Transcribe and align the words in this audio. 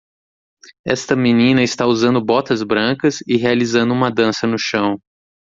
Esta 0.83 1.15
menina 1.15 1.61
está 1.61 1.85
usando 1.85 2.25
botas 2.25 2.63
brancas 2.63 3.19
e 3.27 3.37
realizando 3.37 3.93
uma 3.93 4.09
dança 4.09 4.47
no 4.47 4.57
chão 4.57 4.99